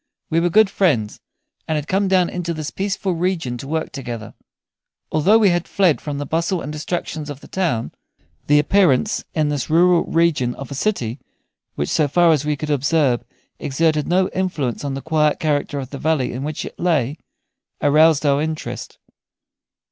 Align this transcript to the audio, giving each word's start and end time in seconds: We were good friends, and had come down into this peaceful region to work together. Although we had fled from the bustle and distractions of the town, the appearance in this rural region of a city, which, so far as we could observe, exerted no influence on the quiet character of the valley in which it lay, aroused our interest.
We 0.31 0.39
were 0.39 0.49
good 0.49 0.71
friends, 0.71 1.19
and 1.67 1.75
had 1.75 1.87
come 1.87 2.07
down 2.07 2.27
into 2.27 2.55
this 2.55 2.71
peaceful 2.71 3.13
region 3.13 3.55
to 3.59 3.67
work 3.67 3.91
together. 3.91 4.33
Although 5.11 5.37
we 5.37 5.49
had 5.49 5.67
fled 5.67 6.01
from 6.01 6.17
the 6.17 6.25
bustle 6.25 6.59
and 6.59 6.73
distractions 6.73 7.29
of 7.29 7.39
the 7.39 7.47
town, 7.47 7.91
the 8.47 8.57
appearance 8.57 9.23
in 9.35 9.49
this 9.49 9.69
rural 9.69 10.05
region 10.05 10.55
of 10.55 10.71
a 10.71 10.73
city, 10.73 11.19
which, 11.75 11.89
so 11.89 12.07
far 12.07 12.31
as 12.31 12.43
we 12.45 12.55
could 12.55 12.71
observe, 12.71 13.23
exerted 13.59 14.07
no 14.07 14.27
influence 14.29 14.83
on 14.83 14.95
the 14.95 15.03
quiet 15.03 15.39
character 15.39 15.77
of 15.77 15.91
the 15.91 15.99
valley 15.99 16.33
in 16.33 16.41
which 16.41 16.65
it 16.65 16.79
lay, 16.79 17.19
aroused 17.79 18.25
our 18.25 18.41
interest. 18.41 18.97